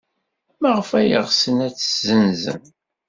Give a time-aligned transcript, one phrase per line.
[0.61, 2.61] Maɣef ay ɣsen ad tt-ssenzen?